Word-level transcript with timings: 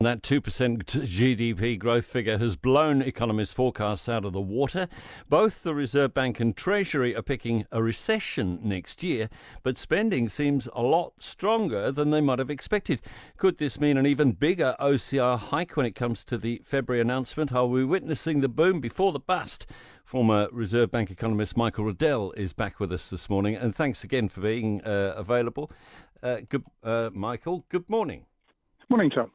That 0.00 0.20
2% 0.20 0.42
GDP 0.84 1.78
growth 1.78 2.04
figure 2.04 2.36
has 2.36 2.54
blown 2.54 3.00
economists' 3.00 3.54
forecasts 3.54 4.10
out 4.10 4.26
of 4.26 4.34
the 4.34 4.40
water. 4.42 4.88
Both 5.26 5.62
the 5.62 5.74
Reserve 5.74 6.12
Bank 6.12 6.38
and 6.38 6.54
Treasury 6.54 7.16
are 7.16 7.22
picking 7.22 7.64
a 7.72 7.82
recession 7.82 8.60
next 8.62 9.02
year, 9.02 9.30
but 9.62 9.78
spending 9.78 10.28
seems 10.28 10.68
a 10.74 10.82
lot 10.82 11.14
stronger 11.18 11.90
than 11.90 12.10
they 12.10 12.20
might 12.20 12.40
have 12.40 12.50
expected. 12.50 13.00
Could 13.38 13.56
this 13.56 13.80
mean 13.80 13.96
an 13.96 14.04
even 14.04 14.32
bigger 14.32 14.76
OCR 14.78 15.38
hike 15.38 15.78
when 15.78 15.86
it 15.86 15.94
comes 15.94 16.26
to 16.26 16.36
the 16.36 16.60
February 16.62 17.00
announcement? 17.00 17.54
Are 17.54 17.64
we 17.64 17.82
witnessing 17.82 18.42
the 18.42 18.50
boom 18.50 18.80
before 18.80 19.12
the 19.12 19.18
bust? 19.18 19.64
Former 20.04 20.48
Reserve 20.52 20.90
Bank 20.90 21.10
economist 21.10 21.56
Michael 21.56 21.86
Reddell 21.86 22.32
is 22.32 22.52
back 22.52 22.80
with 22.80 22.92
us 22.92 23.08
this 23.08 23.30
morning, 23.30 23.56
and 23.56 23.74
thanks 23.74 24.04
again 24.04 24.28
for 24.28 24.42
being 24.42 24.82
uh, 24.84 25.14
available. 25.16 25.70
Uh, 26.22 26.40
good, 26.46 26.64
uh, 26.84 27.08
Michael, 27.14 27.64
good 27.70 27.88
morning. 27.88 28.26
Morning, 28.90 29.08
Tim. 29.08 29.30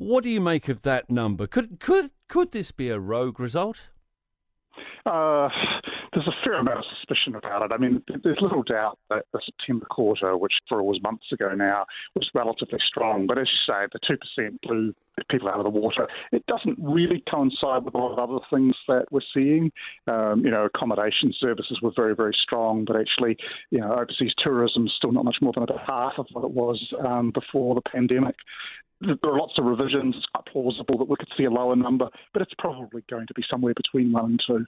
What 0.00 0.24
do 0.24 0.30
you 0.30 0.40
make 0.40 0.70
of 0.70 0.80
that 0.84 1.10
number? 1.10 1.46
Could 1.46 1.78
could 1.78 2.10
could 2.26 2.52
this 2.52 2.72
be 2.72 2.88
a 2.88 2.98
rogue 2.98 3.38
result? 3.38 3.90
Uh, 5.04 5.50
there's 6.14 6.26
a 6.26 6.32
fair 6.42 6.54
amount 6.54 6.78
of 6.78 6.84
suspicion 6.96 7.34
about 7.34 7.64
it. 7.64 7.70
I 7.74 7.76
mean, 7.76 8.02
there's 8.24 8.38
little 8.40 8.62
doubt 8.62 8.98
that 9.10 9.26
the 9.34 9.40
September 9.44 9.84
quarter, 9.90 10.38
which 10.38 10.54
for 10.70 10.82
was 10.82 10.98
months 11.02 11.30
ago 11.32 11.54
now, 11.54 11.84
was 12.14 12.30
relatively 12.32 12.78
strong. 12.86 13.26
But 13.26 13.38
as 13.38 13.48
you 13.48 13.74
say, 13.74 13.88
the 13.92 13.98
two 14.08 14.16
percent 14.16 14.58
blew 14.62 14.94
people 15.28 15.50
out 15.50 15.58
of 15.58 15.64
the 15.64 15.78
water. 15.78 16.08
It 16.32 16.46
doesn't 16.46 16.78
really 16.80 17.22
coincide 17.30 17.84
with 17.84 17.94
a 17.94 17.98
lot 17.98 18.12
of 18.12 18.18
other 18.18 18.42
things 18.50 18.74
that 18.88 19.04
we're 19.10 19.20
seeing. 19.34 19.70
Um, 20.10 20.42
you 20.42 20.50
know, 20.50 20.64
accommodation 20.64 21.34
services 21.38 21.78
were 21.82 21.92
very, 21.94 22.14
very 22.14 22.34
strong, 22.42 22.86
but 22.86 22.96
actually, 22.96 23.36
you 23.70 23.80
know, 23.80 23.92
overseas 23.92 24.32
tourism 24.38 24.86
is 24.86 24.94
still 24.96 25.12
not 25.12 25.26
much 25.26 25.36
more 25.42 25.52
than 25.52 25.64
about 25.64 25.80
half 25.86 26.14
of 26.16 26.26
what 26.32 26.44
it 26.46 26.52
was 26.52 26.82
um, 27.06 27.32
before 27.32 27.74
the 27.74 27.82
pandemic 27.82 28.36
there 29.00 29.16
are 29.24 29.38
lots 29.38 29.54
of 29.58 29.64
revisions. 29.64 30.14
It's 30.16 30.26
quite 30.26 30.46
plausible 30.46 30.98
that 30.98 31.08
we 31.08 31.16
could 31.16 31.28
see 31.36 31.44
a 31.44 31.50
lower 31.50 31.76
number, 31.76 32.08
but 32.32 32.42
it's 32.42 32.54
probably 32.58 33.02
going 33.10 33.26
to 33.26 33.34
be 33.34 33.42
somewhere 33.50 33.74
between 33.74 34.12
one 34.12 34.24
and 34.24 34.42
two. 34.46 34.66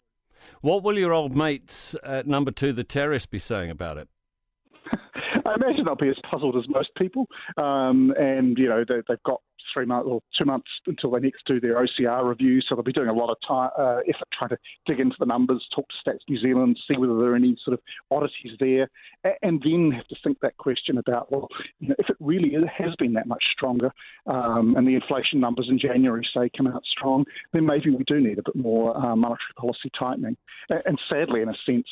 What 0.61 0.83
will 0.83 0.99
your 0.99 1.13
old 1.13 1.37
mates 1.37 1.95
at 2.03 2.27
number 2.27 2.51
two, 2.51 2.73
the 2.73 2.85
terrace, 2.85 3.27
be 3.27 3.39
saying 3.39 3.71
about 3.71 3.99
it? 3.99 4.09
I 5.47 5.55
imagine 5.55 5.85
they'll 5.85 5.95
be 5.95 6.09
as 6.09 6.19
puzzled 6.31 6.57
as 6.57 6.69
most 6.69 6.91
people, 6.97 7.27
um, 7.57 8.13
and 8.19 8.57
you 8.59 8.69
know 8.69 8.85
they, 8.89 9.03
have 9.09 9.23
got 9.25 9.43
three 9.73 9.87
months 9.87 10.09
or 10.09 10.21
two 10.37 10.45
months 10.45 10.69
until 10.87 11.11
they 11.11 11.21
next 11.21 11.45
do 11.47 11.61
their 11.61 11.77
OCR 11.77 12.29
review. 12.29 12.61
So 12.61 12.75
they'll 12.75 12.85
be 12.85 12.93
doing 12.93 13.09
a 13.09 13.15
lot 13.15 13.31
of 13.31 13.37
time, 13.47 13.71
uh, 13.79 14.01
effort 14.09 14.29
trying 14.33 14.51
to 14.51 14.59
dig 14.87 15.01
into 15.01 15.17
the 15.19 15.27
numbers, 15.27 15.67
talk 15.75 15.87
to 15.89 16.11
Stats 16.11 16.21
New 16.29 16.39
Zealand, 16.39 16.79
see 16.89 16.97
whether 16.97 17.17
there 17.17 17.33
are 17.33 17.37
any 17.37 17.57
sort 17.65 17.75
of 17.75 17.81
oddities 18.11 18.57
there, 18.61 18.89
and 19.43 19.63
then 19.63 19.91
have 19.93 20.09
to 20.09 20.17
think 20.23 20.41
that 20.41 20.57
question 20.57 20.99
about 20.99 21.31
well, 21.31 21.49
you 21.81 21.89
know, 21.89 21.95
if 21.99 22.09
it 22.09 22.17
really 22.21 22.53
has 22.77 22.95
been 22.97 23.13
that 23.15 23.27
much 23.27 23.45
stronger, 23.53 23.93
um, 24.27 24.77
and 24.77 24.87
the 24.87 24.95
inflation 24.95 25.41
numbers 25.41 25.69
in 25.69 25.79
January 25.79 26.27
say 26.35 26.51
come 26.57 26.67
out 26.67 26.83
strong, 26.85 27.25
then 27.53 27.67
maybe 27.67 27.91
we 27.91 28.05
do 28.05 28.21
need 28.21 28.39
a 28.39 28.43
bit 28.43 28.57
more 28.57 28.97
uh, 28.97 29.17
monetary 29.17 29.55
policy 29.57 29.91
tightening. 29.99 30.37
And 30.69 30.99
sadly, 31.11 31.43
in 31.43 31.49
a 31.49 31.55
sense, 31.67 31.87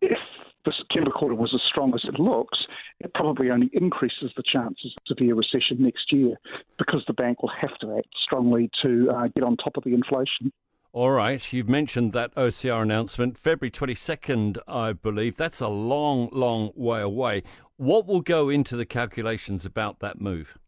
if 0.00 0.18
the 0.64 0.72
September 0.76 1.10
quarter 1.10 1.34
was 1.34 1.52
as 1.54 1.60
strong 1.68 1.92
as 1.94 2.02
it 2.04 2.18
looks, 2.18 2.58
it 3.00 3.12
probably 3.14 3.50
only 3.50 3.70
increases 3.72 4.30
the 4.36 4.42
chances 4.42 4.94
of 4.96 5.16
severe 5.16 5.34
recession 5.34 5.78
next 5.80 6.12
year 6.12 6.36
because 6.78 7.02
the 7.06 7.14
bank 7.14 7.42
will 7.42 7.52
have 7.60 7.76
to 7.78 7.96
act 7.96 8.08
strongly 8.22 8.70
to 8.82 9.10
uh, 9.10 9.28
get 9.28 9.42
on 9.42 9.56
top 9.56 9.76
of 9.76 9.84
the 9.84 9.94
inflation. 9.94 10.52
All 10.92 11.12
right, 11.12 11.52
you've 11.52 11.68
mentioned 11.68 12.12
that 12.14 12.34
OCR 12.34 12.82
announcement, 12.82 13.38
February 13.38 13.70
22nd, 13.70 14.58
I 14.66 14.92
believe. 14.92 15.36
That's 15.36 15.60
a 15.60 15.68
long, 15.68 16.28
long 16.32 16.72
way 16.74 17.00
away. 17.00 17.44
What 17.76 18.06
will 18.06 18.22
go 18.22 18.48
into 18.48 18.76
the 18.76 18.84
calculations 18.84 19.64
about 19.64 20.00
that 20.00 20.20
move? 20.20 20.58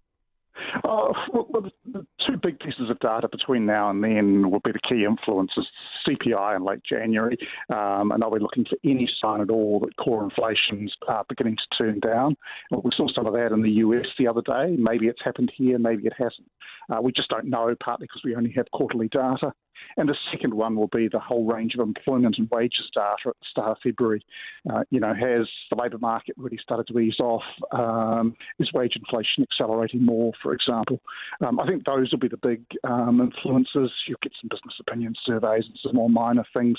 Uh, 0.85 1.13
well, 1.33 1.71
the 1.85 2.07
two 2.33 2.39
big 2.39 2.59
pieces 2.61 2.91
of 2.91 2.99
data 3.01 3.29
between 3.29 3.67
now 3.67 3.91
and 3.91 4.03
then 4.03 4.51
will 4.51 4.61
be 4.61 4.73
the 4.73 4.79
key 4.81 5.05
influences 5.05 5.67
CPI 6.07 6.57
in 6.57 6.65
late 6.65 6.83
January, 6.85 7.37
um, 7.73 8.11
and 8.13 8.23
are 8.23 8.31
we 8.31 8.41
looking 8.41 8.65
for 8.65 8.77
any 8.85 9.09
sign 9.21 9.41
at 9.41 9.51
all 9.51 9.81
that 9.81 9.97
core 9.97 10.25
inflation's 10.25 10.93
uh, 11.09 11.23
beginning 11.29 11.57
to 11.57 11.77
turn 11.77 12.01
down? 12.01 12.37
Well, 12.71 12.83
we 12.85 12.91
saw 12.97 13.07
some 13.15 13.27
of 13.27 13.35
that 13.35 13.53
in 13.53 13.63
the 13.63 13.71
US 13.71 14.07
the 14.19 14.27
other 14.27 14.43
day. 14.43 14.77
Maybe 14.79 15.07
it's 15.07 15.23
happened 15.25 15.53
here, 15.55 15.79
maybe 15.79 16.07
it 16.07 16.15
hasn't. 16.17 16.51
Uh, 16.91 17.01
we 17.01 17.13
just 17.13 17.29
don't 17.29 17.47
know, 17.47 17.75
partly 17.83 18.07
because 18.07 18.23
we 18.25 18.35
only 18.35 18.53
have 18.53 18.71
quarterly 18.73 19.09
data. 19.09 19.53
And 19.97 20.09
the 20.09 20.17
second 20.31 20.55
one 20.55 20.77
will 20.77 20.89
be 20.89 21.09
the 21.09 21.19
whole 21.19 21.45
range 21.45 21.75
of 21.75 21.81
employment 21.81 22.37
and 22.39 22.49
wages 22.51 22.91
data 22.95 23.17
at 23.27 23.35
the 23.41 23.47
start 23.51 23.71
of 23.71 23.77
February. 23.83 24.25
Uh, 24.71 24.83
you 24.91 25.01
know, 25.01 25.15
has 25.15 25.49
the 25.71 25.77
labour 25.81 25.99
market 25.99 26.35
really 26.39 26.59
started 26.63 26.87
to 26.89 26.99
ease 26.99 27.19
off? 27.21 27.43
Um, 27.73 28.37
is 28.59 28.73
wage 28.73 28.97
inflation 28.97 29.43
accelerating 29.43 30.05
more, 30.05 30.33
for 30.43 30.53
example? 30.53 31.01
Um, 31.45 31.61
I 31.61 31.67
think 31.67 31.85
those 31.85 32.11
will 32.11 32.19
be 32.19 32.29
the 32.29 32.37
big 32.37 32.65
um, 32.85 33.21
influences. 33.21 33.91
You'll 34.07 34.19
get 34.23 34.33
some 34.41 34.49
business 34.51 34.75
opinion 34.81 35.15
surveys 35.25 35.65
and 35.67 35.79
some 35.83 35.97
more 35.97 36.11
minor 36.11 36.45
things. 36.55 36.79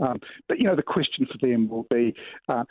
Um, 0.00 0.20
but, 0.48 0.58
you 0.58 0.64
know, 0.64 0.76
the 0.76 0.82
question 0.82 1.26
for 1.30 1.38
them 1.46 1.68
will 1.68 1.86
be 1.90 2.14
uh, 2.48 2.64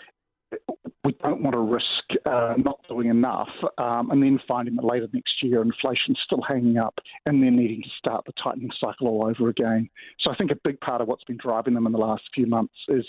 we 1.03 1.12
don't 1.22 1.41
want 1.41 1.53
to 1.53 1.59
risk 1.59 2.25
uh, 2.25 2.53
not 2.58 2.80
doing 2.88 3.09
enough 3.09 3.50
um, 3.78 4.09
and 4.12 4.24
then 4.24 4.40
finding 4.47 4.75
that 4.75 4.86
later 4.86 5.08
next 5.12 5.44
year 5.44 5.62
inflation's 5.62 6.18
still 6.25 6.41
hanging 6.47 6.78
up 6.78 6.96
and 7.25 7.44
then 7.44 7.58
needing 7.58 7.81
to 7.81 7.90
start 7.97 8.24
the 8.25 8.31
tightening 8.41 8.69
cycle 8.80 9.08
all 9.08 9.25
over 9.25 9.50
again. 9.50 9.90
So 10.19 10.31
I 10.31 10.36
think 10.36 10.52
a 10.52 10.58
big 10.64 10.80
part 10.80 11.02
of 11.02 11.08
what's 11.08 11.25
been 11.25 11.38
driving 11.38 11.74
them 11.74 11.86
in 11.86 11.91
the 11.91 11.97
last 11.97 12.24
few 12.34 12.46
months 12.46 12.75
is 12.88 13.06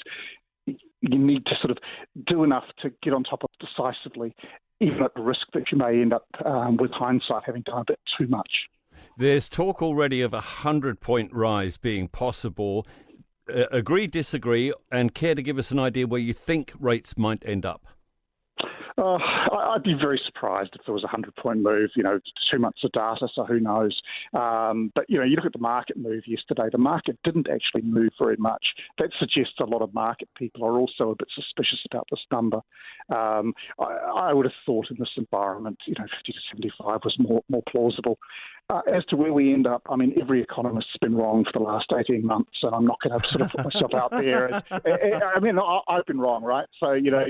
you 0.67 1.19
need 1.19 1.47
to 1.47 1.55
sort 1.61 1.71
of 1.71 1.79
do 2.27 2.43
enough 2.43 2.65
to 2.83 2.91
get 3.03 3.13
on 3.13 3.23
top 3.23 3.45
of 3.45 3.51
decisively, 3.61 4.35
even 4.81 5.03
at 5.03 5.15
the 5.15 5.23
risk 5.23 5.47
that 5.53 5.65
you 5.71 5.79
may 5.79 6.01
end 6.01 6.13
up, 6.13 6.27
um, 6.45 6.77
with 6.77 6.91
hindsight, 6.93 7.43
having 7.45 7.63
done 7.63 7.81
a 7.81 7.85
bit 7.87 8.01
too 8.19 8.27
much. 8.27 8.51
There's 9.17 9.49
talk 9.49 9.83
already 9.83 10.23
of 10.23 10.33
a 10.33 10.37
100 10.37 11.01
point 11.01 11.33
rise 11.33 11.77
being 11.77 12.09
possible. 12.09 12.87
Uh, 13.49 13.67
agree, 13.71 14.07
disagree, 14.07 14.73
and 14.91 15.15
care 15.15 15.35
to 15.35 15.43
give 15.43 15.59
us 15.59 15.71
an 15.71 15.79
idea 15.79 16.07
where 16.07 16.21
you 16.21 16.33
think 16.33 16.73
rates 16.79 17.19
might 17.19 17.47
end 17.47 17.67
up? 17.67 17.87
Uh, 18.97 19.19
I'd 19.75 19.83
be 19.83 19.95
very 19.95 20.21
surprised 20.25 20.71
if 20.79 20.87
there 20.87 20.95
was 20.95 21.03
a 21.03 21.11
100 21.11 21.35
point 21.37 21.61
move. 21.61 21.91
You 21.97 22.05
know, 22.05 22.21
two 22.53 22.59
months 22.59 22.85
of 22.85 22.93
data, 22.93 23.29
so 23.35 23.45
who 23.45 23.59
knows? 23.59 24.01
Um, 24.33 24.93
but, 24.95 25.05
you 25.09 25.19
know, 25.19 25.25
you 25.25 25.35
look 25.35 25.47
at 25.47 25.53
the 25.53 25.59
market 25.59 25.97
move 25.97 26.23
yesterday, 26.27 26.69
the 26.71 26.79
market 26.79 27.19
didn't 27.25 27.49
actually 27.51 27.83
move 27.83 28.11
very 28.19 28.37
much. 28.37 28.65
That 28.99 29.11
suggests 29.19 29.55
a 29.61 29.65
lot 29.65 29.83
of 29.83 29.93
market 29.93 30.29
people 30.37 30.65
are 30.65 30.79
also 30.79 31.11
a 31.11 31.17
bit 31.17 31.29
suspicious 31.35 31.81
about 31.91 32.07
this 32.11 32.21
number. 32.31 32.61
Um, 33.11 33.53
I, 33.81 34.31
I, 34.31 34.33
would 34.33 34.47
have 34.47 34.55
thought 34.65 34.91
in 34.91 34.97
this 34.99 35.11
environment, 35.17 35.79
you 35.87 35.95
know, 35.99 36.07
50 36.07 36.33
to 36.33 36.39
75 36.53 37.01
was 37.05 37.17
more, 37.19 37.43
more 37.51 37.63
plausible. 37.69 38.19
Uh, 38.71 38.81
as 38.91 39.05
to 39.05 39.17
where 39.17 39.31
we 39.31 39.53
end 39.53 39.67
up, 39.67 39.83
I 39.91 39.97
mean, 39.97 40.15
every 40.19 40.41
economist's 40.41 40.97
been 40.99 41.15
wrong 41.15 41.45
for 41.45 41.53
the 41.53 41.59
last 41.59 41.93
18 41.95 42.25
months, 42.25 42.57
and 42.63 42.75
I'm 42.75 42.87
not 42.87 42.99
going 43.03 43.21
to 43.21 43.29
sort 43.29 43.43
of 43.43 43.51
put 43.51 43.65
myself 43.65 43.93
out 43.93 44.11
there. 44.11 44.63
I 44.71 45.39
mean, 45.39 45.59
I've 45.87 46.07
been 46.07 46.19
wrong, 46.19 46.43
right? 46.43 46.67
So, 46.81 46.93
you 46.93 47.11
know, 47.11 47.23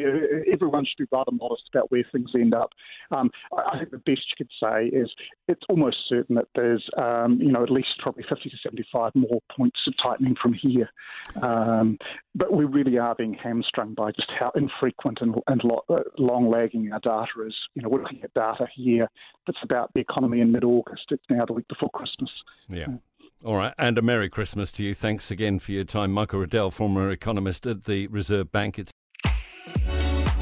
everyone 0.52 0.84
should 0.84 0.98
be 0.98 1.08
rather 1.10 1.32
modest 1.32 1.64
about 1.72 1.90
where 1.90 2.04
things 2.12 2.30
end 2.36 2.54
up. 2.54 2.70
Um, 3.10 3.32
I 3.52 3.78
think 3.78 3.90
the 3.90 3.98
best 3.98 4.22
you 4.30 4.36
could 4.38 4.50
say 4.62 4.96
is 4.96 5.12
it's 5.48 5.62
almost 5.68 5.96
certain 6.08 6.36
that 6.36 6.46
there's, 6.54 6.88
um, 6.98 7.40
you 7.40 7.50
know, 7.50 7.64
at 7.64 7.70
least 7.70 7.98
probably 7.98 8.22
50 8.28 8.50
to 8.50 8.56
75 8.62 9.10
more 9.16 9.40
points 9.56 9.80
of 9.88 9.94
tightening 10.00 10.36
from 10.40 10.52
here. 10.52 10.88
Um, 11.42 11.98
but 12.34 12.52
we 12.52 12.64
really 12.64 12.98
are 12.98 13.14
being 13.14 13.34
hamstrung 13.34 13.94
by 13.94 14.10
just 14.10 14.30
how 14.38 14.50
infrequent 14.54 15.18
and, 15.20 15.34
and 15.46 15.62
uh, 15.88 16.00
long 16.18 16.50
lagging 16.50 16.90
our 16.92 17.00
data 17.00 17.46
is. 17.46 17.54
You 17.74 17.82
know, 17.82 17.88
we're 17.88 18.02
looking 18.02 18.22
at 18.22 18.34
data 18.34 18.66
here 18.74 19.08
that's 19.46 19.58
about 19.62 19.92
the 19.94 20.00
economy 20.00 20.40
in 20.40 20.52
mid 20.52 20.64
August. 20.64 21.04
It's 21.10 21.24
now 21.30 21.44
the 21.46 21.52
week 21.52 21.68
before 21.68 21.90
Christmas. 21.90 22.30
Yeah. 22.68 22.86
All 23.44 23.56
right, 23.56 23.74
and 23.78 23.98
a 23.98 24.02
Merry 24.02 24.30
Christmas 24.30 24.72
to 24.72 24.82
you. 24.82 24.94
Thanks 24.94 25.30
again 25.30 25.58
for 25.58 25.72
your 25.72 25.84
time. 25.84 26.12
Michael 26.12 26.40
Reddell, 26.40 26.70
former 26.70 27.10
economist 27.10 27.66
at 27.66 27.84
the 27.84 28.06
Reserve 28.06 28.50
Bank. 28.50 28.78
It's 28.78 28.90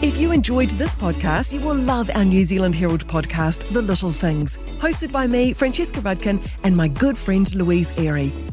if 0.03 0.19
you 0.19 0.33
enjoyed 0.33 0.71
this 0.71 0.97
podcast, 0.97 1.53
you 1.53 1.61
will 1.61 1.77
love 1.77 2.11
our 2.17 2.25
New 2.25 2.45
Zealand 2.45 2.75
Herald 2.75 3.07
podcast, 3.07 3.73
The 3.73 3.83
Little 3.83 4.11
Things, 4.11 4.59
hosted 4.79 5.13
by 5.13 5.29
me, 5.29 5.53
Francesca 5.53 6.01
Rudkin, 6.01 6.45
and 6.65 6.77
my 6.77 6.89
good 6.89 7.17
friend 7.17 7.53
Louise 7.55 7.93
Airy. 7.97 8.33